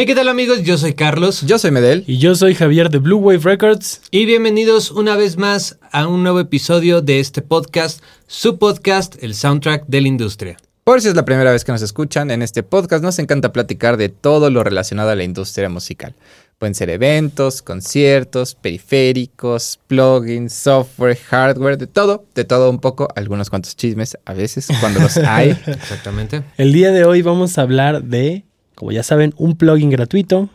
[0.00, 0.62] Hey, ¿qué tal amigos?
[0.62, 1.42] Yo soy Carlos.
[1.42, 2.04] Yo soy Medel.
[2.06, 4.00] Y yo soy Javier de Blue Wave Records.
[4.10, 9.34] Y bienvenidos una vez más a un nuevo episodio de este podcast, su podcast, el
[9.34, 10.56] soundtrack de la industria.
[10.84, 13.98] Por si es la primera vez que nos escuchan, en este podcast nos encanta platicar
[13.98, 16.14] de todo lo relacionado a la industria musical.
[16.56, 23.50] Pueden ser eventos, conciertos, periféricos, plugins, software, hardware, de todo, de todo un poco, algunos
[23.50, 25.50] cuantos chismes a veces cuando los hay.
[25.66, 26.42] Exactamente.
[26.56, 28.46] El día de hoy vamos a hablar de,
[28.80, 30.48] como ya saben, un plugin gratuito.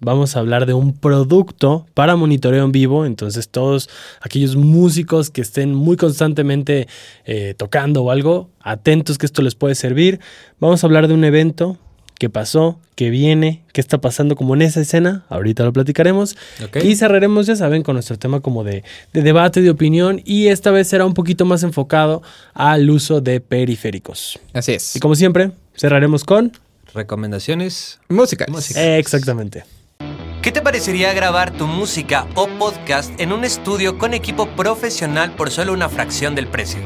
[0.00, 3.06] Vamos a hablar de un producto para monitoreo en vivo.
[3.06, 3.88] Entonces, todos
[4.20, 6.88] aquellos músicos que estén muy constantemente
[7.26, 10.18] eh, tocando o algo, atentos que esto les puede servir.
[10.58, 11.78] Vamos a hablar de un evento
[12.18, 16.36] qué pasó, qué viene, qué está pasando como en esa escena, ahorita lo platicaremos.
[16.64, 16.90] Okay.
[16.90, 20.72] Y cerraremos, ya saben, con nuestro tema como de, de, debate, de opinión, y esta
[20.72, 22.20] vez será un poquito más enfocado
[22.52, 24.40] al uso de periféricos.
[24.52, 24.96] Así es.
[24.96, 26.52] Y como siempre, cerraremos con...
[26.94, 28.54] Recomendaciones musicales.
[28.54, 28.98] musicales.
[28.98, 29.64] Exactamente.
[30.42, 35.50] ¿Qué te parecería grabar tu música o podcast en un estudio con equipo profesional por
[35.50, 36.80] solo una fracción del precio?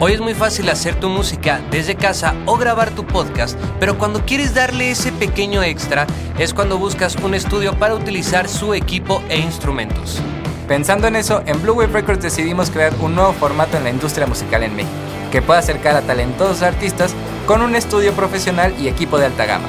[0.00, 4.24] Hoy es muy fácil hacer tu música desde casa o grabar tu podcast, pero cuando
[4.24, 6.06] quieres darle ese pequeño extra
[6.38, 10.22] es cuando buscas un estudio para utilizar su equipo e instrumentos.
[10.68, 14.26] Pensando en eso, en Blue Wave Records decidimos crear un nuevo formato en la industria
[14.26, 14.92] musical en México,
[15.32, 17.14] que pueda acercar a talentosos artistas
[17.46, 19.66] con un estudio profesional y equipo de alta gama.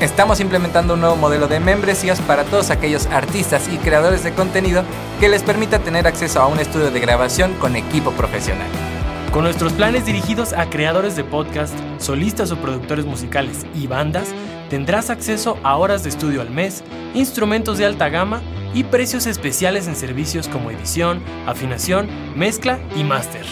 [0.00, 4.82] Estamos implementando un nuevo modelo de membresías para todos aquellos artistas y creadores de contenido
[5.20, 8.66] que les permita tener acceso a un estudio de grabación con equipo profesional.
[9.30, 14.26] Con nuestros planes dirigidos a creadores de podcast, solistas o productores musicales y bandas,
[14.68, 16.82] tendrás acceso a horas de estudio al mes,
[17.14, 18.42] instrumentos de alta gama
[18.74, 23.44] y precios especiales en servicios como edición, afinación, mezcla y máster.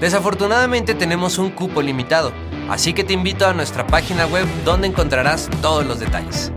[0.00, 2.32] Desafortunadamente tenemos un cupo limitado,
[2.68, 6.52] así que te invito a nuestra página web donde encontrarás todos los detalles.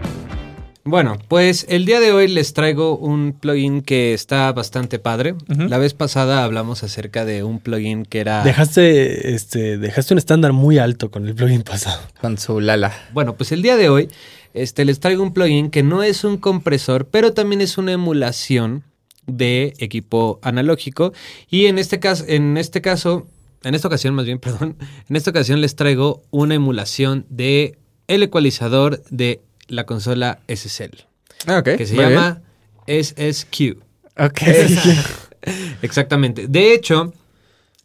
[0.83, 5.33] Bueno, pues el día de hoy les traigo un plugin que está bastante padre.
[5.33, 5.69] Uh -huh.
[5.69, 8.43] La vez pasada hablamos acerca de un plugin que era.
[8.43, 12.01] Dejaste, este, dejaste un estándar muy alto con el plugin pasado.
[12.19, 12.91] Con su Lala.
[13.13, 14.09] Bueno, pues el día de hoy
[14.53, 18.83] este, les traigo un plugin que no es un compresor, pero también es una emulación
[19.27, 21.13] de equipo analógico.
[21.49, 23.27] Y en este caso, en este caso,
[23.63, 24.77] en esta ocasión, más bien, perdón,
[25.09, 31.05] en esta ocasión les traigo una emulación de el ecualizador de la consola SSL.
[31.47, 32.41] Okay, que se llama
[32.85, 33.03] bien.
[33.03, 33.77] SSQ.
[34.17, 34.41] Ok.
[35.81, 36.47] Exactamente.
[36.47, 37.13] De hecho,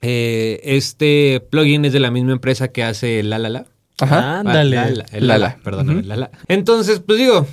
[0.03, 3.66] eh, este plugin es de la misma empresa que hace Lalala.
[4.00, 4.40] Ajá.
[4.40, 4.76] Ándale.
[4.76, 5.58] Lala, el Lala, Lala.
[5.62, 6.04] perdón, uh -huh.
[6.04, 6.30] Lala.
[6.48, 7.46] Entonces, pues digo,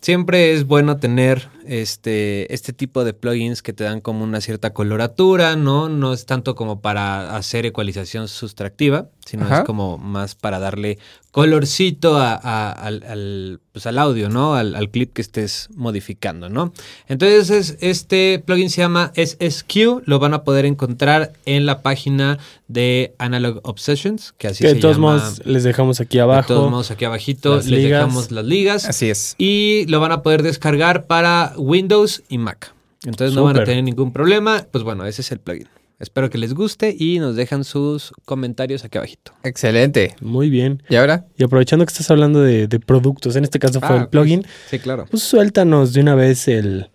[0.00, 4.72] siempre es bueno tener este, este tipo de plugins que te dan como una cierta
[4.72, 5.88] coloratura, ¿no?
[5.88, 9.60] No es tanto como para hacer ecualización sustractiva, sino Ajá.
[9.60, 10.98] es como más para darle
[11.30, 14.54] colorcito a, a, al, al, pues al, audio, ¿no?
[14.54, 16.72] Al, al, clip que estés modificando, ¿no?
[17.06, 23.14] Entonces, este plugin se llama SSQ, lo van a poder encontrar en la página de
[23.18, 25.18] Analog Obsessions, que así que se de todos llama.
[25.18, 26.52] modos les dejamos aquí abajo.
[26.52, 28.00] De todos modos, aquí abajito les ligas.
[28.00, 28.84] dejamos las ligas.
[28.86, 29.36] Así es.
[29.38, 32.74] Y lo van a poder descargar para Windows y Mac.
[33.04, 33.36] Entonces Super.
[33.40, 34.66] no van a tener ningún problema.
[34.70, 35.68] Pues bueno, ese es el plugin.
[35.98, 39.32] Espero que les guste y nos dejan sus comentarios aquí abajito.
[39.42, 40.16] Excelente.
[40.22, 40.82] Muy bien.
[40.88, 41.26] ¿Y ahora?
[41.36, 44.40] Y aprovechando que estás hablando de, de productos, en este caso fue Ah, el plugin.
[44.42, 45.04] pues, sí, claro.
[45.10, 46.88] Pues suéltanos de una vez el,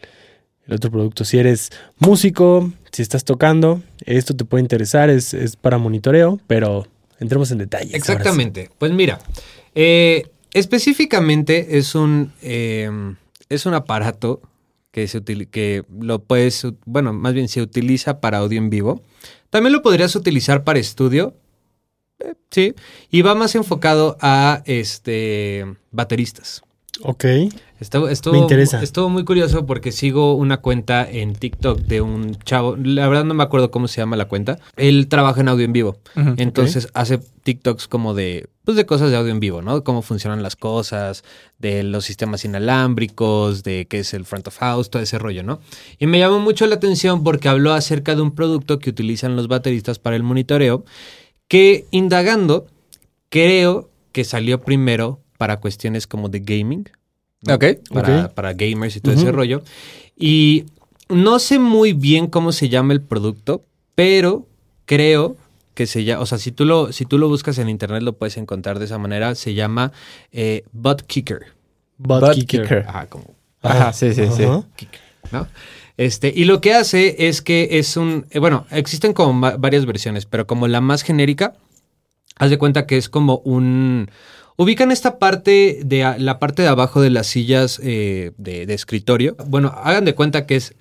[0.68, 1.24] el, otro producto.
[1.24, 6.88] Si eres músico, si estás tocando, esto te puede interesar, es, es para monitoreo, pero
[7.20, 7.94] entremos en detalles.
[7.94, 8.72] Exactamente.
[8.80, 9.20] Pues mira,
[9.76, 12.90] eh, específicamente es un, eh,
[13.50, 14.42] es un aparato
[14.95, 19.01] que, se que lo puedes, bueno, más bien se utiliza para audio en vivo.
[19.50, 21.35] También lo podrías utilizar para estudio,
[22.19, 22.73] eh, sí,
[23.11, 26.61] y va más enfocado a este bateristas.
[27.01, 27.25] Ok.
[27.80, 28.81] Estuvo, estuvo, me interesa.
[28.81, 32.78] Estuvo muy curioso porque sigo una cuenta en TikTok de un chavo.
[32.78, 34.59] La verdad no me acuerdo cómo se llama la cuenta.
[34.78, 35.97] Él trabaja en audio en vivo.
[36.16, 37.02] Uh -huh, Entonces okay.
[37.02, 39.84] hace TikToks como de, pues de cosas de audio en vivo, ¿no?
[39.84, 41.23] Cómo funcionan las cosas,
[41.59, 45.59] de los sistemas inalámbricos, de qué es el front of house, todo ese rollo, ¿no?
[45.99, 49.47] Y me llamó mucho la atención porque habló acerca de un producto que utilizan los
[49.47, 50.85] bateristas para el monitoreo,
[51.49, 52.67] que indagando,
[53.29, 56.90] creo que salió primero para cuestiones como de gaming.
[57.46, 57.56] ¿No?
[57.56, 57.66] Ok.
[57.92, 58.34] Para, okay.
[58.34, 59.22] para, gamers y todo uh -huh.
[59.22, 59.64] ese rollo.
[60.18, 60.66] Y
[61.09, 63.64] no sé muy bien cómo se llama el producto,
[63.96, 64.47] pero
[64.86, 65.38] creo
[65.74, 68.14] que se llama, o sea, si tú lo, si tú lo buscas en internet lo
[68.14, 69.92] puedes encontrar de esa manera, se llama
[70.32, 71.42] eh, Butt Kicker.
[71.97, 72.62] Butt, Butt kicker.
[72.64, 72.86] kicker.
[72.88, 73.36] Ajá, como.
[73.62, 74.44] Ajá, sí, sí, sí.
[74.44, 74.64] Ajá.
[74.76, 75.00] Kicker,
[75.32, 75.47] ¿no?
[75.97, 80.26] Este, y lo que hace es que es un, eh, bueno, existen como varias versiones,
[80.26, 81.53] pero como la más genérica
[82.38, 84.09] haz de cuenta que es como un...
[84.57, 89.35] Ubican esta parte de la parte de abajo de las sillas eh, de, de escritorio.
[89.47, 90.73] Bueno, hagan de cuenta que es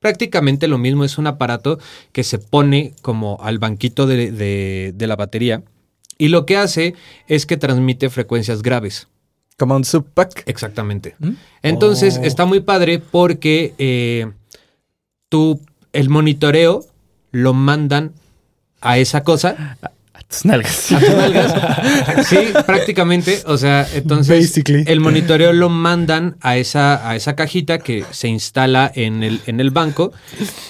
[0.00, 1.04] prácticamente lo mismo.
[1.04, 1.78] Es un aparato
[2.12, 5.62] que se pone como al banquito de, de- de la batería.
[6.18, 6.94] Y lo que hace
[7.26, 9.08] es que transmite frecuencias graves.
[9.56, 10.42] Como un subpack.
[10.46, 11.14] Exactamente.
[11.18, 11.30] ¿Mm?
[11.62, 12.24] Entonces Oh.
[12.24, 14.30] está muy padre porque eh,
[15.30, 15.60] tú,
[15.92, 16.84] el monitoreo
[17.30, 18.12] lo mandan
[18.80, 19.78] a esa cosa,
[20.34, 20.92] tus nalgas.
[20.92, 22.26] a tus nalgas.
[22.26, 22.36] Sí,
[22.66, 23.42] prácticamente.
[23.46, 24.84] O sea, entonces Basically.
[24.86, 29.60] el monitoreo lo mandan a esa, a esa cajita que se instala en el, en
[29.60, 30.12] el banco.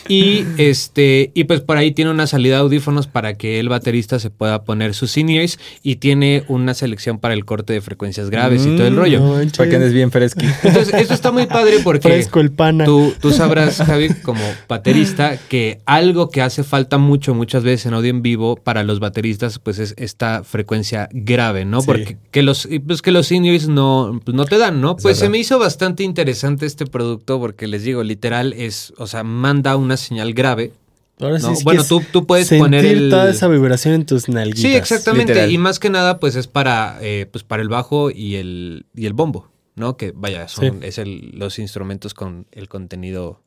[0.09, 4.19] Y este, y pues por ahí tiene una salida de audífonos para que el baterista
[4.19, 8.67] se pueda poner sus in-ears y tiene una selección para el corte de frecuencias graves
[8.67, 9.21] y todo el Mm, rollo.
[9.21, 9.51] No.
[9.57, 10.47] Para que andes bien fresqui.
[10.63, 12.85] Entonces, esto está muy padre porque Fresco el pana.
[12.85, 17.95] tú, tú sabrás, Javi, como baterista, que algo que hace falta mucho, muchas veces en
[17.95, 21.81] audio en vivo para los bateristas, pues es esta frecuencia grave, ¿no?
[21.81, 21.87] Sí.
[21.87, 24.97] Porque que los, pues que los in-ears no, pues no te dan, ¿no?
[24.97, 29.07] Es Pues se me hizo bastante interesante este producto porque les digo, literal es, o
[29.07, 30.73] sea, manda una señal grave.
[31.21, 31.55] Ahora sí ¿no?
[31.63, 33.11] Bueno, tú, tú puedes sentir poner el...
[33.11, 34.63] toda esa vibración en tus nalguitas.
[34.63, 35.33] Sí, exactamente.
[35.33, 35.53] literal.
[35.53, 39.07] Y más que nada, pues es para, eh, pues para el bajo y el, y
[39.07, 39.97] el bombo, ¿no?
[39.97, 43.44] Que vaya, son, es el, los instrumentos con el contenido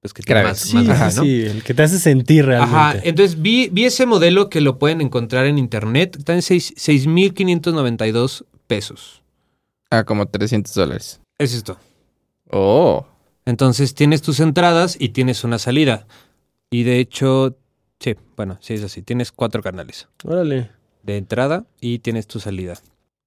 [0.00, 1.22] pues, que más, Sí, más baja, ¿no?
[1.22, 2.76] sí, el que te hace sentir realmente.
[2.76, 6.16] Ajá, entonces vi, vi ese modelo que lo pueden encontrar en internet.
[6.18, 9.22] Está en seis- 6,592 pesos.
[9.90, 11.20] Ah, como 300 dólares.
[11.38, 11.78] Es esto.
[12.50, 13.06] Oh.
[13.44, 16.06] Entonces tienes tus entradas y tienes una salida.
[16.70, 17.56] Y de hecho,
[17.98, 19.02] sí, bueno, sí es así.
[19.02, 20.70] Tienes cuatro canales Órale,
[21.02, 22.74] de entrada y tienes tu salida.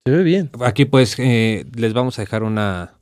[0.06, 0.50] se ve bien.
[0.62, 2.94] Aquí pues eh, les vamos a dejar una,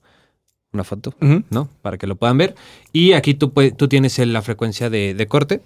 [0.74, 1.14] una foto.
[1.50, 1.70] ¿no?
[1.82, 2.56] Para que lo puedan ver.
[2.94, 5.62] Y aquí tú, tú tienes la frecuencia de, de corte,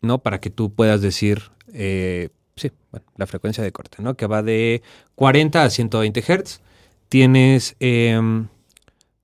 [0.00, 0.18] ¿no?
[0.18, 1.42] Para que tú puedas decir,
[1.72, 4.14] eh, sí, bueno, la frecuencia de corte, ¿no?
[4.14, 4.82] Que va de
[5.14, 6.60] 40 a 120 Hz.
[7.08, 8.48] Tienes, em,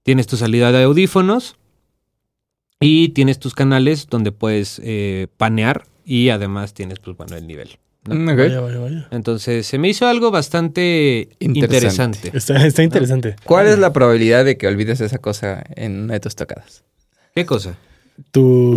[0.02, 1.56] tienes tu salida de audífonos
[2.80, 7.78] y tienes tus canales donde puedes eh, panear y además tienes, pues bueno, el nivel.
[8.06, 8.26] Mm.
[8.36, 9.08] Vaya, vaya, vaya.
[9.10, 12.28] Entonces se me hizo algo bastante Interesante.
[12.28, 12.30] interesante.
[12.38, 13.36] Está, está interesante.
[13.44, 16.84] ¿Cuál es la probabilidad de que olvides esa cosa en una de tus tocadas?
[17.34, 17.74] ¿Qué cosa?
[18.32, 18.76] Tu,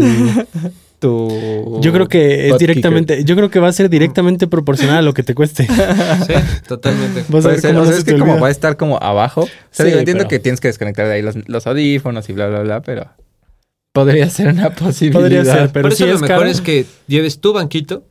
[1.00, 1.80] Tu...
[1.82, 5.14] yo creo que es directamente, yo creo que va a ser directamente proporcional a lo
[5.14, 5.66] que te cueste.
[6.28, 6.34] Sí,
[6.68, 7.22] totalmente.
[7.22, 8.48] Vas a Puede ver ser, cómo o no sea, se es te que como va
[8.50, 9.42] a estar como abajo.
[9.42, 12.30] O sea, Sí, digo, entiendo pero- que tienes que desconectar de ahí los, los audífonos
[12.30, 13.08] y bla, bla, bla, pero
[13.94, 15.22] podría ser una posibilidad.
[15.22, 16.50] Podría ser, pero Por sí eso lo es mejor caro.
[16.50, 18.04] es que lleves tu banquito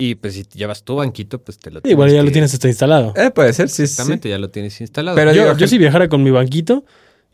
[0.00, 2.66] y pues si llevas tu banquito, pues te lo Igual ya lo que- tienes hasta
[2.66, 3.12] instalado.
[3.16, 3.82] Eh, puede ser, sí, sí.
[3.84, 5.14] Exactamente, ya lo tienes instalado.
[5.14, 6.84] Pero yo, digo, yo si viajara con mi banquito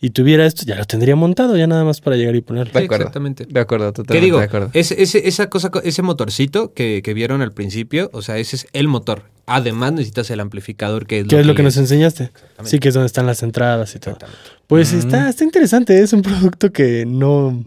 [0.01, 2.71] y tuviera esto, ya lo tendría montado, ya nada más para llegar y ponerlo.
[2.73, 3.05] De Sí, acuerdo.
[3.05, 3.47] exactamente.
[3.49, 4.39] De acuerdo, ¿Qué totalmente digo?
[4.41, 4.71] de acuerdo.
[4.75, 8.67] Ese, ese- esa cosa, ese motorcito que, que vieron al principio, o sea, ese es
[8.75, 9.23] el motor.
[9.47, 12.31] Además necesitas el amplificador que es ¿Qué es lo que nos enseñaste?
[12.65, 14.19] Sí, que es donde están las entradas y todo.
[14.67, 14.99] Pues Mm.
[14.99, 17.65] está, está interesante, es un producto que no,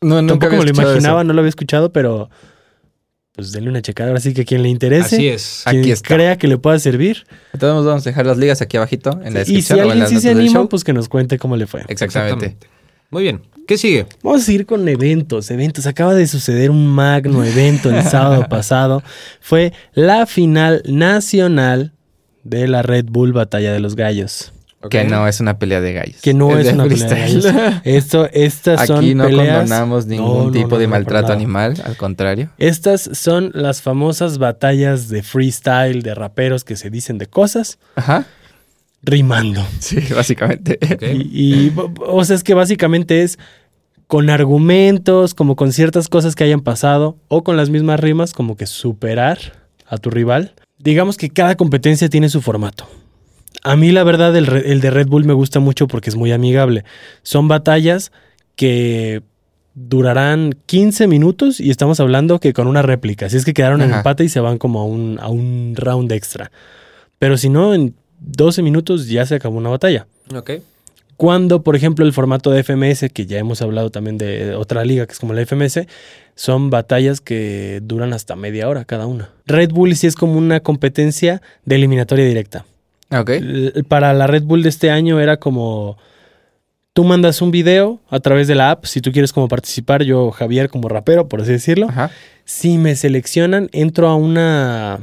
[0.00, 1.24] tampoco me lo imaginaba, eso.
[1.24, 2.30] no lo había escuchado, pero
[3.40, 4.10] pues denle una checada.
[4.10, 5.62] Ahora sí que quien le interese, Así es.
[5.68, 6.14] quien Aquí está.
[6.14, 7.26] crea que le pueda servir.
[7.52, 9.90] Entonces vamos a dejar las ligas aquí abajito en la y si descripción o en
[9.90, 11.82] alguien las sí se anima, pues que nos cuente cómo le fue.
[11.88, 12.56] Exactamente.
[13.10, 13.42] Muy bien.
[13.66, 14.06] ¿Qué sigue?
[14.22, 15.86] Vamos a seguir con eventos, eventos.
[15.86, 19.02] Acaba de suceder un magno evento el sábado pasado.
[19.40, 21.92] Fue la final nacional
[22.42, 24.52] de la Red Bull Batalla de los Gallos.
[24.88, 26.20] Que no es una pelea de gallos.
[26.22, 27.52] Que no es, una pelea de freestyle.
[27.54, 27.80] gallos.
[27.84, 31.96] Esto, estas son Aquí no peleas- condonamos ningún no, tipo no, de maltrato animal, al
[31.98, 32.48] contrario.
[32.56, 38.24] Estas son las famosas batallas de freestyle de raperos que se dicen de cosas Ajá.
[39.02, 39.62] rimando.
[39.80, 40.78] Sí, básicamente.
[41.30, 41.72] Y, y,
[42.06, 43.38] o sea, es que básicamente es
[44.06, 48.56] con argumentos, como con ciertas cosas que hayan pasado, o con las mismas rimas, como
[48.56, 49.38] que superar
[49.86, 50.54] a tu rival.
[50.78, 52.88] Digamos que cada competencia tiene su formato.
[53.62, 56.84] A mí, la verdad, el, de Red Bull me gusta mucho porque es muy amigable.
[57.22, 58.10] Son batallas
[58.56, 59.22] que
[59.74, 63.28] durarán 15 minutos y estamos hablando que con una réplica.
[63.28, 66.10] Si es que quedaron en empate y se van como a un, a un round
[66.12, 66.50] extra.
[67.18, 70.06] Pero si no, en 12 minutos ya se acabó una batalla.
[70.34, 70.52] Ok.
[71.16, 75.04] Cuando, por ejemplo, el formato de FMS, que ya hemos hablado también de otra liga
[75.04, 75.80] que es como la FMS,
[76.34, 79.28] son batallas que duran hasta media hora cada una.
[79.44, 82.64] Red Bull sí es como una competencia de eliminatoria directa.
[83.10, 83.30] Ok.
[83.30, 85.96] L- Para la Red Bull de este año era como
[86.92, 90.30] tú mandas un video a través de la app, si tú quieres como participar, yo
[90.32, 91.88] Javier como rapero, por así decirlo.
[91.88, 92.10] Ajá.
[92.44, 95.00] Si me seleccionan, entro a una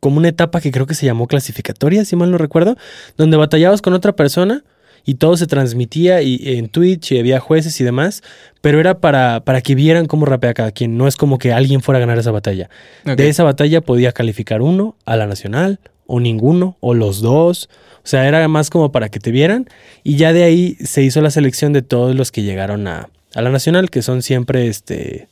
[0.00, 2.76] como una etapa que creo que se llamó clasificatoria, si mal no recuerdo,
[3.18, 4.64] donde batallabas con otra persona
[5.04, 8.22] y todo se transmitía y, en Twitch y había jueces y demás,
[8.60, 10.96] pero era para, para que vieran cómo rapea cada quien.
[10.96, 12.68] No es como que alguien fuera a ganar esa batalla.
[13.04, 17.68] De esa batalla podía calificar uno a la nacional o ninguno o los dos.
[18.02, 19.68] O sea, era más como para que te vieran
[20.02, 23.42] y ya de ahí se hizo la selección de todos los que llegaron a, a
[23.42, 25.28] la nacional, que son siempre este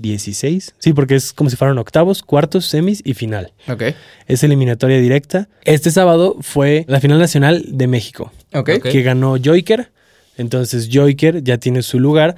[0.00, 0.74] 16.
[0.78, 3.52] Sí, porque es como si fueran octavos, cuartos, semis y final.
[3.68, 3.82] Ok.
[4.26, 5.48] Es eliminatoria directa.
[5.64, 8.70] Este sábado fue la final nacional de México, Ok.
[8.78, 8.82] Ok.
[8.90, 9.90] que ganó Joiker.
[10.36, 12.36] Entonces Joiker ya tiene su lugar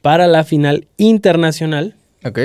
[0.00, 2.38] para la final internacional, Ok.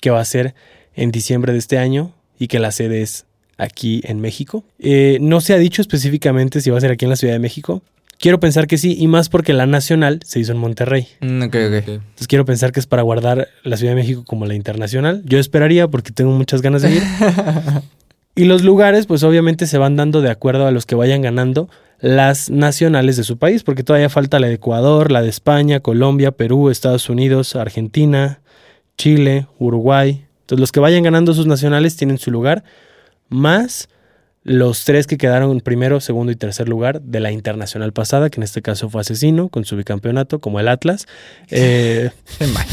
[0.00, 0.54] que va a ser
[0.94, 4.64] en diciembre de este año y que la sede es aquí en México.
[4.78, 7.38] Eh, no se ha dicho específicamente si va a ser aquí en la Ciudad de
[7.40, 7.82] México.
[8.18, 11.08] Quiero pensar que sí, y más porque la nacional se hizo en Monterrey.
[11.20, 11.74] Mm, ok, ok.
[11.82, 11.88] Ok.
[11.88, 15.22] Entonces quiero pensar que es para guardar la Ciudad de México como la internacional.
[15.24, 17.02] Yo esperaría porque tengo muchas ganas de ir.
[18.36, 21.68] y los lugares, pues obviamente se van dando de acuerdo a los que vayan ganando
[22.04, 26.32] las nacionales de su país, porque todavía falta la de Ecuador, la de España, Colombia,
[26.32, 28.42] Perú, Estados Unidos, Argentina,
[28.98, 30.26] Chile, Uruguay.
[30.40, 32.62] Entonces los que vayan ganando sus nacionales tienen su lugar,
[33.30, 33.88] más
[34.42, 38.42] los tres que quedaron primero, segundo y tercer lugar de la internacional pasada, que en
[38.42, 41.06] este caso fue Asesino, con su bicampeonato, como el Atlas.
[41.48, 42.66] Eh, Qué mal.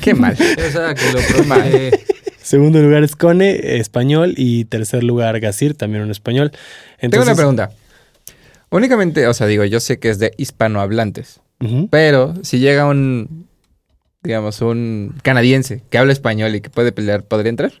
[0.00, 0.32] Qué mal.
[0.32, 1.20] O sea, que lo
[2.42, 6.50] segundo lugar es Cone, español, y tercer lugar Gasir, también un español.
[6.98, 7.70] Tengo una pregunta.
[8.74, 11.40] Únicamente, o sea, digo, yo sé que es de hispanohablantes,
[11.90, 13.46] pero si llega un,
[14.24, 17.72] digamos, un canadiense que habla español y que puede pelear, ¿podría entrar?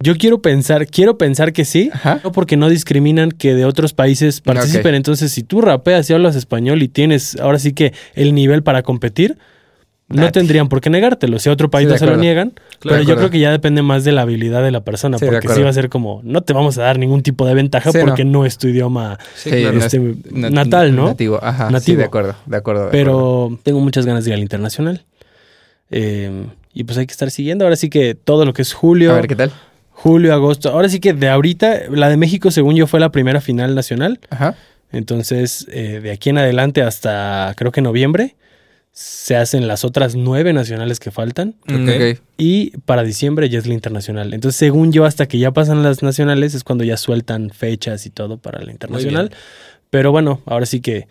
[0.00, 2.20] Yo quiero pensar, quiero pensar que sí, Ajá.
[2.22, 4.94] no porque no discriminan que de otros países participen.
[4.94, 8.82] Entonces, si tú rapeas y hablas español y tienes ahora sí que el nivel para
[8.82, 9.38] competir,
[10.12, 10.38] no Date.
[10.40, 11.38] tendrían por qué negártelo.
[11.38, 12.52] Si a otro país Sí, no se lo niegan,
[12.82, 15.40] pero yo creo que ya depende más de la habilidad de la persona, Sí, porque
[15.40, 15.64] sí acuerdo.
[15.64, 18.24] va a ser como, no te vamos a dar ningún tipo de ventaja Sí, porque
[18.24, 18.44] no.
[18.44, 19.72] es tu idioma claro.
[19.72, 21.06] no este, na- natal, ¿no?
[21.06, 21.66] Nativo, ajá.
[21.68, 21.98] Sí, Nativo.
[21.98, 22.80] de acuerdo, de acuerdo.
[22.82, 22.90] de acuerdo.
[22.90, 25.04] Pero tengo muchas ganas de ir al internacional.
[25.90, 27.64] Eh, y pues hay que estar siguiendo.
[27.64, 29.52] Ahora sí que todo lo que es julio, A ver, ¿qué tal?
[29.90, 30.70] julio, agosto.
[30.70, 34.18] Ahora sí que de ahorita, la de México, según yo, fue la primera final nacional.
[34.30, 34.54] Ajá.
[34.90, 38.36] Entonces, eh, de aquí en adelante hasta creo que noviembre,
[38.92, 41.54] se hacen las otras nueve nacionales que faltan.
[42.36, 44.34] Y para diciembre ya es la internacional.
[44.34, 48.10] Entonces, según yo, hasta que ya pasan las nacionales es cuando ya sueltan fechas y
[48.10, 49.30] todo para la internacional.
[49.88, 51.08] Pero bueno, ahora sí que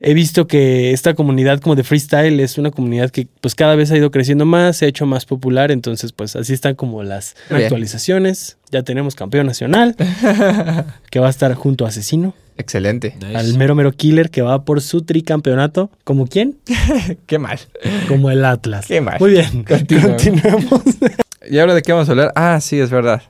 [0.00, 3.90] he visto que esta comunidad como de freestyle es una comunidad que pues cada vez
[3.92, 5.70] ha ido creciendo más, se ha hecho más popular.
[5.70, 7.62] Entonces, pues así están como las Bien.
[7.62, 8.56] actualizaciones.
[8.70, 9.96] Ya tenemos campeón nacional
[11.10, 13.14] que va a estar junto a Asesino, Excelente.
[13.20, 13.36] Nice.
[13.36, 15.90] al mero mero killer que va por su tricampeonato.
[16.04, 16.58] ¿Como quién?
[17.26, 17.58] Qué mal.
[18.08, 18.86] Como el Atlas.
[18.86, 19.18] Qué mal.
[19.20, 20.10] Muy bien, Continúa.
[20.16, 20.82] continuamos.
[21.50, 22.32] ¿Y ahora de qué vamos a hablar?
[22.36, 23.22] Ah, sí, es verdad.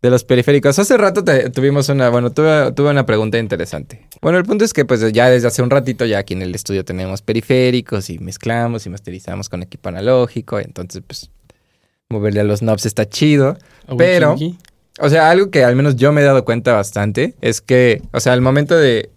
[0.00, 0.78] De los periféricos.
[0.78, 4.06] Hace rato te- tuvimos una, bueno, tuve, tuve una pregunta interesante.
[4.20, 6.54] Bueno, el punto es que pues ya desde hace un ratito ya aquí en el
[6.54, 10.58] estudio tenemos periféricos y mezclamos y masterizamos con equipo analógico.
[10.60, 11.30] Entonces, pues,
[12.10, 13.56] moverle a los knobs está chido.
[13.96, 14.36] Pero-.
[15.00, 18.20] O sea, algo que al menos yo me he dado cuenta bastante es que, o
[18.20, 19.10] sea, al momento de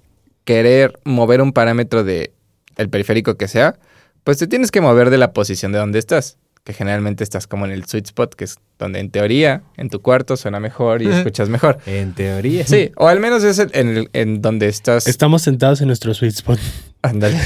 [0.46, 2.34] querer mover un parámetro de
[2.78, 3.78] el periférico que sea,
[4.24, 7.66] pues te tienes que mover de la posición de donde estás, que generalmente estás como
[7.66, 11.08] en el sweet spot, que es donde en teoría en tu cuarto suena mejor y
[11.10, 11.78] escuchas mejor.
[11.86, 12.66] En teoría.
[12.66, 15.08] Sí, o al menos es en, el- en donde estás.
[15.08, 16.60] Estamos sentados en nuestro sweet spot.
[17.02, 17.38] Ándale.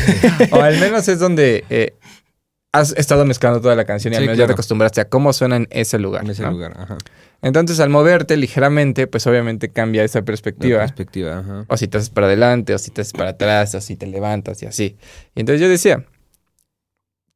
[0.52, 1.94] o al menos es donde eh,
[2.72, 5.58] has estado mezclando toda la canción y al menos ya te acostumbraste a cómo suena
[5.58, 6.24] en ese lugar.
[6.24, 6.52] En ese ¿no?
[6.52, 6.76] lugar.
[6.78, 6.98] Ajá.
[7.42, 10.80] Entonces, al moverte ligeramente, pues obviamente cambia esa La perspectiva.
[10.80, 11.40] perspectiva.
[11.40, 11.66] Ajá.
[11.70, 14.08] O si te haces para adelante, o si te haces para atrás, o si te
[14.08, 14.98] levantas y así.
[15.36, 16.06] Y entonces yo decía,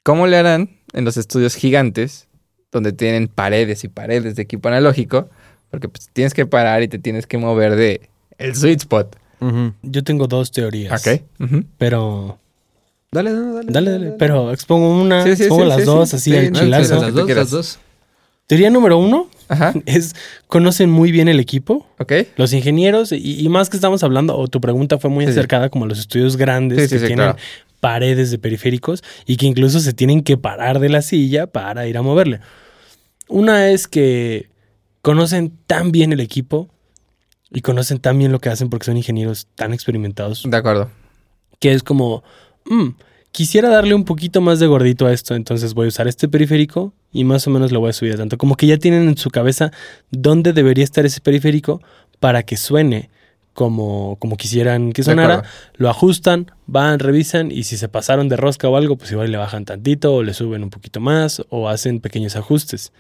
[0.04, 2.28] ¿cómo le harán en los estudios gigantes,
[2.72, 5.30] donde tienen paredes y paredes de equipo analógico?
[5.72, 9.16] Porque pues, tienes que parar y te tienes que mover de el sweet spot.
[9.40, 9.74] Ujú.
[9.84, 11.06] Yo tengo dos teorías.
[11.06, 11.22] Ok.
[11.40, 11.64] Ujú.
[11.78, 12.40] Pero.
[13.12, 13.72] Dale, dale, dale.
[13.72, 14.12] Dale, dale.
[14.18, 16.16] Pero expongo una, Sí, sí, expongo sí, las sí, dos, sí.
[16.16, 16.84] así Sí, al no, chilazo.
[16.84, 17.80] sí, Las dos, las dos.
[18.48, 19.74] Teoría número uno Ajá.
[19.86, 20.16] es:
[20.48, 21.88] conocen muy bien el equipo.
[22.00, 22.14] Ok.
[22.38, 25.40] Los ingenieros, y, y más que estamos hablando, o tu pregunta fue muy Sí, sí.
[25.40, 27.38] acercada como a los estudios grandes Sí, que tienen claro.
[27.80, 31.98] paredes de periféricos y que incluso se tienen que parar de la silla para ir
[31.98, 32.40] a moverle.
[33.28, 34.50] Una es que
[35.02, 36.70] conocen tan bien el equipo
[37.52, 40.90] y conocen tan bien lo que hacen porque son ingenieros tan experimentados De acuerdo.
[41.60, 42.24] que es como,
[42.66, 42.90] "Mm,
[43.32, 46.94] quisiera darle un poquito más de gordito a esto, entonces voy a usar este periférico
[47.14, 48.38] y más o menos lo voy a subir tanto.
[48.38, 49.72] Como que ya tienen en su cabeza
[50.12, 51.82] dónde debería estar ese periférico
[52.20, 53.10] para que suene
[53.54, 55.44] como, como quisieran que sonara.
[55.76, 59.38] Lo ajustan, van, revisan y si se pasaron de rosca o algo, pues igual le
[59.38, 62.92] bajan tantito o le suben un poquito más o hacen pequeños ajustes.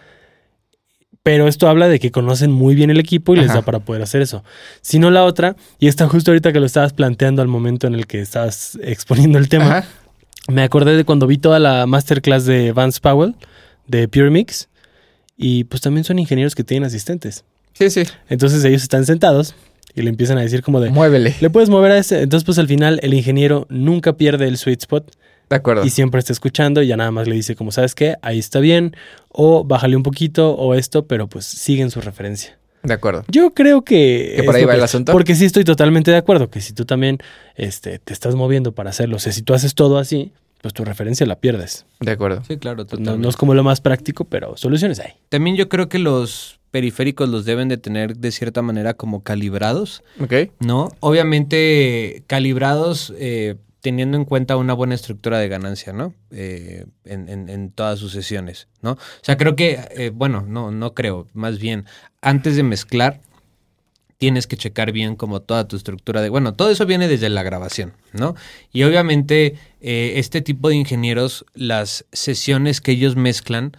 [1.24, 3.60] Pero esto habla de que conocen muy bien el equipo y les Ajá.
[3.60, 4.44] da para poder hacer eso.
[4.82, 7.96] Si no la otra, y está justo ahorita que lo estabas planteando al momento en
[7.96, 9.88] el que estabas exponiendo el tema, Ajá.
[10.50, 13.36] me acordé de cuando vi toda la masterclass de Vance Powell
[13.98, 14.70] de Pure Mix
[15.38, 17.44] y pues también son ingenieros que tienen asistentes.
[17.74, 18.04] Sí, sí.
[18.30, 19.56] Entonces ellos están sentados
[19.96, 21.36] y le empiezan a decir como de, Muévele.
[21.40, 22.22] le puedes mover a ese.
[22.22, 25.12] Entonces pues al final el ingeniero nunca pierde el sweet spot
[25.50, 25.86] De acuerdo.
[25.86, 28.16] y siempre está escuchando y ya nada más le dice como, ¿sabes qué?
[28.22, 28.96] Ahí está bien
[29.30, 32.58] o bájale un poquito o esto, pero pues siguen su referencia.
[32.84, 33.24] De acuerdo.
[33.30, 34.34] Yo creo que...
[34.36, 35.14] ¿Que por ahí va que- el asunto?
[35.14, 37.18] Porque sí estoy totalmente de acuerdo que si tú también
[37.56, 40.32] este, te estás moviendo para hacerlo, o sea, si tú haces todo así,
[40.64, 41.86] pues tu referencia la pierdes.
[42.00, 42.42] De acuerdo.
[42.48, 43.20] Sí, claro, No, totalmente.
[43.20, 45.12] no es como lo más práctico, pero soluciones hay.
[45.28, 50.04] También yo creo que los periféricos los deben de tener de cierta manera como calibrados,
[50.22, 50.34] Ok.
[50.62, 50.90] ¿no?
[51.02, 56.14] Obviamente calibrados eh, teniendo en cuenta una buena estructura de ganancia, ¿no?
[56.32, 58.92] Eh, en, en- en todas sus sesiones, ¿no?
[58.94, 61.86] O sea, creo que, eh, bueno, no, no creo, más bien,
[62.22, 63.20] antes de mezclar,
[64.24, 67.44] tienes que checar bien como toda tu estructura de, bueno, todo eso viene desde la
[67.44, 68.36] grabación, ¿no?
[68.72, 73.74] Y obviamente eh, este tipo de ingenieros, las sesiones que ellos mezclan,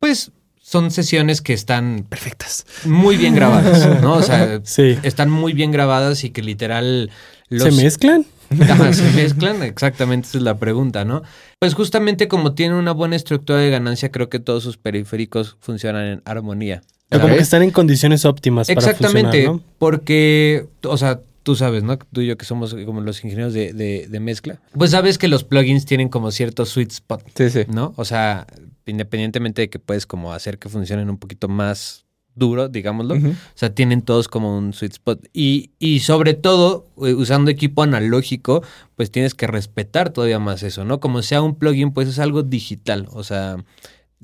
[0.00, 2.64] pues son sesiones que están Perfectas.
[2.86, 4.14] muy bien grabadas, ¿no?
[4.14, 4.98] O sea, Sí.
[5.02, 7.10] están muy bien grabadas y que literal
[7.50, 8.24] los ¿Se mezclan?
[8.62, 11.20] Ajá, se mezclan, exactamente esa es la pregunta, ¿no?
[11.58, 16.06] Pues justamente como tienen una buena estructura de ganancia, creo que todos sus periféricos funcionan
[16.06, 16.80] en armonía.
[17.16, 17.36] O como ¿Sabes?
[17.38, 19.62] que están en condiciones óptimas Exactamente, para funcionar, ¿no?
[19.78, 21.98] porque, o sea, tú sabes, ¿no?
[21.98, 25.28] Tú y yo que somos como los ingenieros de, de- de mezcla, pues sabes que
[25.28, 27.60] los plugins tienen como cierto sweet spot, Sí, sí.
[27.68, 27.92] ¿no?
[27.96, 28.46] O sea,
[28.86, 32.04] independientemente de que puedes como hacer que funcionen un poquito más
[32.36, 35.28] duro, digámoslo, o sea, tienen todos como un sweet spot.
[35.32, 38.62] Y, y sobre todo, eh, usando equipo analógico,
[38.96, 40.98] pues tienes que respetar todavía más eso, ¿no?
[40.98, 43.06] Como sea un plugin, pues es algo digital.
[43.12, 43.58] O sea,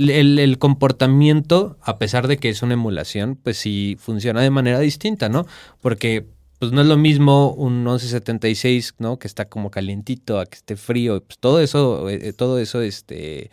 [0.09, 4.79] el, el comportamiento, a pesar de que es una emulación, pues sí funciona de manera
[4.79, 5.47] distinta, ¿no?
[5.81, 6.27] Porque
[6.61, 9.19] pues no es lo mismo un 1176, ¿no?
[9.19, 11.23] Que está como calientito, a que esté frío.
[11.23, 13.51] Pues todo eso, eh, todo eso, este,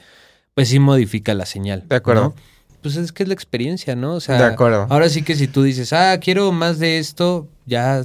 [0.54, 1.88] pues sí modifica la señal.
[1.88, 2.22] De acuerdo.
[2.22, 2.36] ¿no?
[2.82, 4.16] Pues es que es la experiencia, ¿no?
[4.16, 4.88] O sea, De acuerdo.
[4.90, 8.04] Ahora sí que si tú dices, ah, quiero más de esto, ya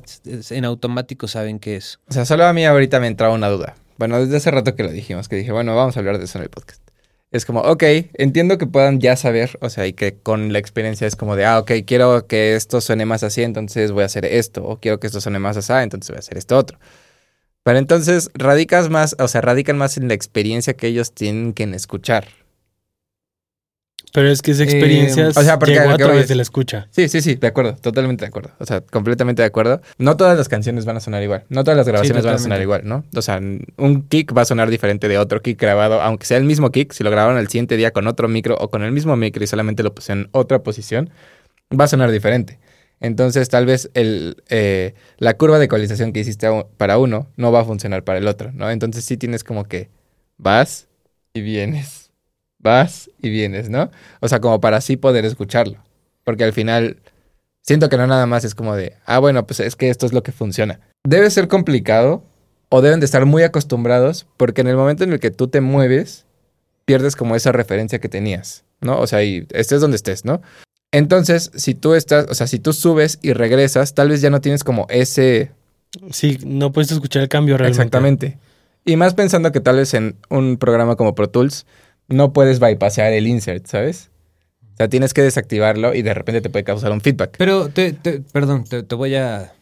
[0.51, 1.99] en automático saben qué es.
[2.09, 3.75] O sea, solo a mí ahorita me entraba una duda.
[3.99, 6.39] Bueno, desde hace rato que lo dijimos, que dije, bueno, vamos a hablar de eso
[6.39, 6.81] en el podcast.
[7.33, 7.83] Es como, ok,
[8.15, 11.47] entiendo que puedan ya saber, o sea, y que con la experiencia es como de,
[11.47, 15.01] ah, ok, quiero que esto suene más así, entonces voy a hacer esto, o quiero
[15.01, 16.79] que esto suene más así, entonces voy a hacer esto otro.
[17.63, 21.65] Pero entonces radicas más, o sea, radican más en la experiencia que ellos tienen que
[21.65, 22.27] escuchar.
[24.13, 26.43] Pero es que esa Eh, experiencia o sea, porque a llegó través es- de la
[26.43, 26.87] escucha.
[26.91, 28.51] Sí, sí, sí, de acuerdo, totalmente de acuerdo.
[28.59, 29.81] O sea, completamente de acuerdo.
[29.97, 31.45] No todas las canciones van a sonar igual.
[31.49, 33.05] No todas las grabaciones van a sonar igual, ¿no?
[33.17, 33.41] O sea,
[33.79, 36.93] un kick va a sonar diferente de otro kick grabado, aunque sea el mismo kick,
[36.93, 39.47] si lo grabaron el siguiente día con otro micro o con el mismo micro y
[39.47, 41.09] solamente lo pusieron en otra posición,
[41.79, 42.59] va a sonar diferente.
[43.01, 46.47] Entonces, tal vez el, eh, la curva de ecualización que hiciste
[46.77, 48.71] para uno no va a funcionar para el otro, ¿no?
[48.71, 49.89] Entonces, sí tienes como que
[50.37, 50.87] vas
[51.33, 52.02] y vienes.
[52.63, 53.91] Vas y vienes, ¿no?
[54.21, 55.79] O sea, como para así poder escucharlo.
[56.25, 56.99] Porque al final
[57.63, 60.13] siento que no nada más es como de, ah, bueno, pues es que esto es
[60.13, 60.81] lo que funciona.
[61.05, 62.25] Debe ser complicado
[62.69, 65.61] o deben de estar muy acostumbrados porque en el momento en el que tú te
[65.61, 66.25] mueves,
[66.85, 68.99] pierdes como esa referencia que tenías, ¿no?
[68.99, 70.41] O sea, y estés donde estés, ¿no?
[70.93, 74.41] Entonces, si tú estás, o sea, si tú subes y regresas, tal vez ya no
[74.41, 75.51] tienes como ese...
[76.11, 77.81] Sí, no puedes escuchar el cambio realmente.
[77.81, 78.39] Exactamente.
[78.85, 81.67] Y más pensando que tal vez en un programa como Pro Tools
[82.13, 84.11] no puedes bypassear el insert, ¿sabes?
[84.75, 87.35] O sea, tienes que desactivarlo y de repente te puede causar un feedback.
[87.39, 89.53] Pero, te, te- perdón, te, te voy a...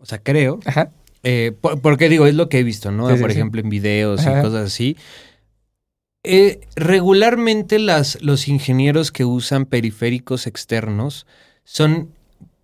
[0.00, 0.60] O sea, creo...
[0.64, 0.90] Ajá.
[1.22, 3.08] eh, por- porque digo, es lo que he visto, ¿no?
[3.08, 3.36] Sí, sí, por sí.
[3.38, 4.40] ejemplo, en videos Ajá.
[4.40, 4.96] y cosas así.
[6.22, 11.26] Eh, regularmente las, los ingenieros que usan periféricos externos
[11.64, 12.10] son...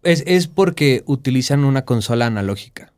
[0.02, 2.92] Es, es porque utilizan una consola analógica.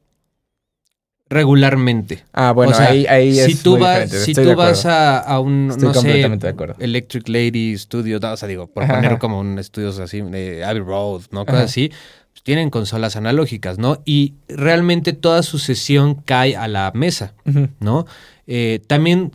[1.31, 2.25] Regularmente.
[2.33, 4.87] Ah, bueno, O sea, ahí, ahí si es tú muy vas, si Estoy tú vas
[4.87, 6.75] a, a un, Estoy no sé, completamente de acuerdo.
[6.79, 10.81] Electric Lady Studio, o sea, digo, por Ajá, poner como un estudios así, de Abbey
[10.83, 11.45] Road, ¿no?
[11.45, 11.65] Cosas Ajá.
[11.65, 11.91] así,
[12.33, 14.01] pues tienen consolas analógicas, ¿no?
[14.07, 17.35] Y realmente toda su sesión cae a la mesa.
[17.81, 18.07] ¿no?
[18.47, 19.33] Eh, también,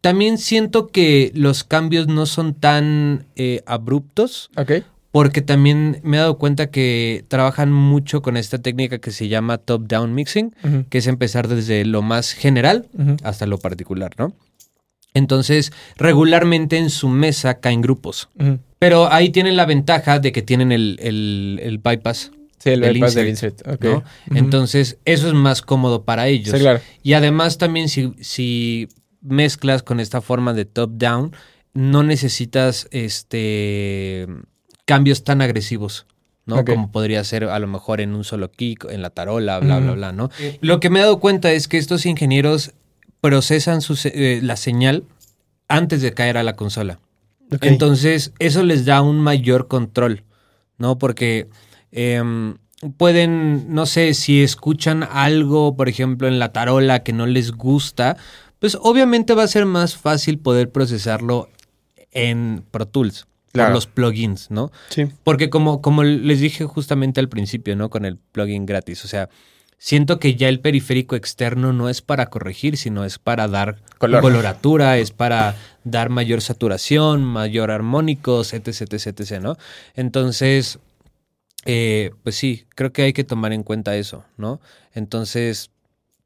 [0.00, 4.72] también siento que los cambios no son tan eh, abruptos, Ok.
[5.12, 9.58] Porque también me he dado cuenta que trabajan mucho con esta técnica que se llama
[9.58, 10.54] top-down mixing,
[10.88, 12.88] que es empezar desde lo más general
[13.22, 14.32] hasta lo particular, ¿no?
[15.14, 18.30] Entonces, regularmente en su mesa caen grupos.
[18.78, 22.94] Pero ahí tienen la ventaja de que tienen el, el- el bypass, Sí, el Del
[22.94, 23.66] bypass del insert.
[23.90, 24.04] ¿no?
[24.38, 26.54] Entonces, eso es más cómodo para ellos.
[26.54, 26.80] Sí, claro.
[27.02, 28.88] Y además también si, si
[29.20, 31.32] mezclas con esta forma de top-down,
[31.74, 34.26] no necesitas este
[34.92, 36.04] cambios tan agresivos.
[36.44, 36.66] ¿no?
[36.66, 39.92] Como podría ser a lo mejor en un solo kick, en la tarola, bla, bla,
[39.92, 40.28] bla, ¿no?
[40.60, 42.72] Lo que me he dado cuenta es que estos ingenieros
[43.22, 45.04] procesan su eh, la señal
[45.68, 46.98] antes de caer a la consola.
[47.62, 50.24] Entonces, eso les da un mayor control,
[50.76, 50.98] ¿no?
[50.98, 51.48] Porque
[51.90, 52.58] em,
[52.98, 58.18] pueden, no sé, si escuchan algo, por ejemplo, en la tarola que no les gusta,
[58.58, 61.48] pues obviamente va a ser más fácil poder procesarlo
[62.10, 63.68] en Pro Tools, Claro.
[63.68, 64.72] por los plugins, ¿no?
[64.88, 65.06] Sí.
[65.24, 67.90] Porque como, como les dije justamente al principio, ¿no?
[67.90, 69.28] Con el plugin gratis, o sea,
[69.82, 74.22] siento que ya el periférico externo no es para corregir, sino es para dar Color.
[74.22, 79.56] coloratura, es para dar mayor saturación, mayor armónicos, etc, etc, etc, ¿no?
[79.94, 80.78] Entonces,
[81.64, 84.60] eh, pues sí, creo que hay que tomar en cuenta eso, ¿no?
[84.94, 85.70] Entonces,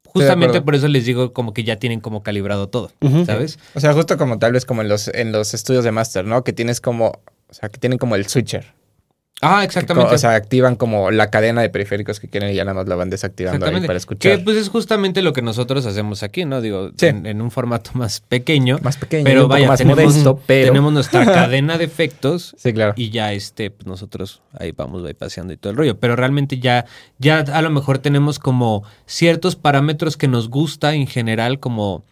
[0.07, 2.91] justamente por eso les digo como que ya tienen como calibrado todo.
[3.25, 3.59] ¿sabes?
[3.75, 6.43] O sea, justo como tal vez como en los, en los estudios de máster, ¿no?
[6.43, 7.07] Que tienes como,
[7.49, 8.76] o sea, que tienen como el switcher.
[9.41, 10.15] Ah, Que exactamente.
[10.15, 12.95] o sea, activan como la cadena de periféricos que quieren y ya nada más la
[12.95, 14.43] van desactivando ahí para Que escuchar.
[14.43, 16.59] pues es justamente lo que nosotros hacemos aquí, ¿no?
[16.59, 17.05] Digo, Sí.
[17.05, 18.79] en, en un formato más pequeño.
[18.81, 20.67] más pequeño, pero vaya, más tenemos, modesto, pero...
[20.67, 22.93] tenemos nuestra cadena de efectos Sí, claro.
[22.95, 25.99] y ya este, pues nosotros ahí vamos paseando y todo el rollo.
[25.99, 26.85] Pero realmente ya,
[27.19, 32.03] ya a lo mejor tenemos como ciertos parámetros que nos gusta en general, como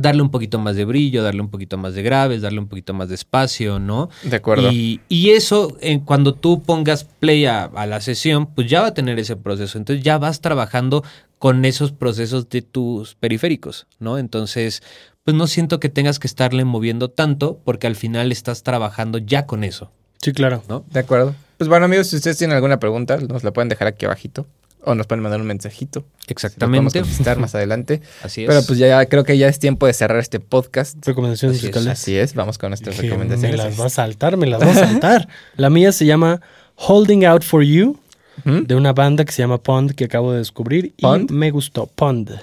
[0.00, 2.94] darle un poquito más de brillo, darle un poquito más de graves, darle un poquito
[2.94, 4.10] más de espacio, ¿no?
[4.22, 4.70] De acuerdo.
[4.70, 8.88] Y, y eso, eh, cuando tú pongas play a, a la sesión, pues ya va
[8.88, 9.76] a tener ese proceso.
[9.76, 11.02] Entonces ya vas trabajando
[11.40, 14.18] con esos procesos de tus periféricos, ¿no?
[14.18, 14.84] Entonces,
[15.24, 19.46] pues no siento que tengas que estarle moviendo tanto porque al final estás trabajando ya
[19.46, 19.90] con eso,
[20.22, 20.62] Sí, claro.
[20.68, 20.84] ¿no?
[20.90, 21.34] De acuerdo.
[21.58, 24.46] Pues bueno, amigos, si ustedes tienen alguna pregunta, nos la pueden dejar aquí abajito.
[24.84, 26.00] O nos pueden mandar un mensajito.
[26.00, 27.00] Lo podemos Exactamente.
[27.00, 28.00] contestar más adelante.
[28.22, 28.48] Así es.
[28.48, 31.04] Pero pues ya creo que ya es tiempo de cerrar este podcast.
[31.06, 32.00] Recomendaciones Así es, musicales.
[32.00, 33.58] Así es, vamos con nuestras Dije, recomendaciones.
[33.58, 35.28] Me las va a saltar, me las va a saltar.
[35.56, 36.40] La mía se llama
[36.76, 37.98] Holding Out for You,
[38.44, 38.62] ¿Mm?
[38.62, 40.94] de una banda que se llama Pond, que acabo de descubrir.
[41.00, 41.30] ¿Pond?
[41.30, 41.86] Y me gustó.
[41.86, 42.38] Pond.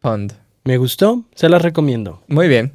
[0.00, 0.32] Pond.
[0.64, 2.22] Me gustó, se las recomiendo.
[2.28, 2.72] Muy bien.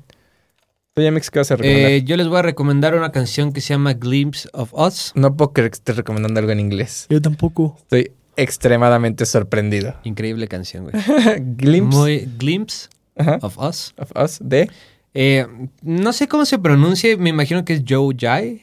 [0.98, 1.91] Oye, Mix, ¿qué vas a recomendar?
[1.91, 5.12] Eh, yo les voy a recomendar una canción que se llama Glimpse of Us.
[5.13, 7.06] No puedo creer que estés recomendando algo en inglés.
[7.10, 7.76] Yo tampoco.
[7.82, 9.95] Estoy extremadamente sorprendido.
[10.04, 10.95] Increíble canción, güey.
[11.58, 13.93] Glimpse Muy Glimpse ajá, of Us.
[13.98, 14.69] of Us de...
[15.13, 15.48] Eh,
[15.82, 18.62] no sé cómo se pronuncia, me imagino que es Joe Jai.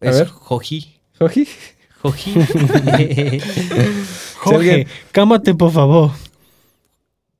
[0.00, 0.28] A Es ver.
[0.28, 0.94] Joji.
[1.18, 1.46] Joji.
[2.02, 2.34] Joji.
[4.38, 6.10] Jorge, cámate, por favor.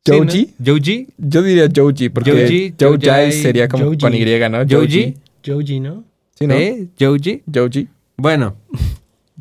[0.07, 0.55] ¿Joji?
[0.65, 1.09] Joji.
[1.17, 3.99] Yo diría Joji, porque Joji, Joe Jai sería como Joji.
[3.99, 4.59] con Y, ¿no?
[4.69, 5.17] Joji.
[5.47, 6.05] Joji, ¿no?
[6.39, 6.55] Sí, ¿no?
[6.55, 6.89] ¿Eh?
[6.99, 7.43] Joji.
[7.53, 7.89] Joji.
[8.17, 8.57] Bueno.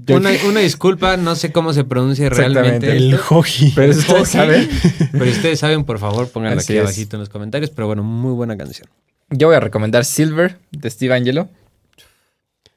[0.08, 2.96] Una, una disculpa, no sé cómo se pronuncia realmente.
[2.96, 3.74] El Joji.
[3.76, 4.70] Pero ustedes saben,
[5.12, 6.84] Pero si ustedes saben, por favor, pónganlo Así aquí es.
[6.84, 7.70] abajito en los comentarios.
[7.72, 8.88] Pero bueno, muy buena canción.
[9.30, 11.50] yo voy a recomendar Silver de Steve Angelo.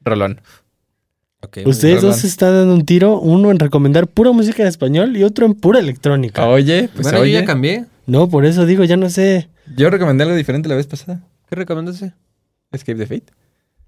[0.04, 0.40] Rolón.
[1.64, 2.10] Ustedes Perdón.
[2.10, 5.44] dos se están dando un tiro, uno en recomendar pura música en español y otro
[5.44, 6.46] en pura electrónica.
[6.46, 6.90] Oye, bien.
[6.94, 7.32] pues bueno, oye.
[7.32, 7.84] yo ya cambié.
[8.06, 9.48] No, por eso digo, ya no sé.
[9.76, 11.20] Yo recomendé algo diferente la vez pasada.
[11.48, 12.12] ¿Qué recomendaste?
[12.70, 13.32] Escape the Fate.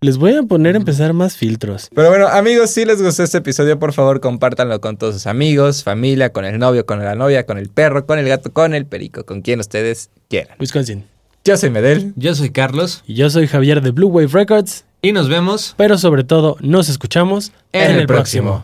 [0.05, 1.89] Les voy a poner a empezar más filtros.
[1.95, 5.83] Pero bueno, amigos, si les gustó este episodio, por favor, compártanlo con todos sus amigos,
[5.83, 8.85] familia, con el novio, con la novia, con el perro, con el gato, con el
[8.85, 10.59] perico, con quien ustedes quieran.
[10.61, 11.07] Wisconsin.
[11.43, 12.13] Yo soy Medel.
[12.17, 15.97] Yo soy Carlos Y yo soy Javier de Blue Wave Records, y nos vemos pero
[15.97, 18.63] sobre todo nos escuchamos en, el próximo.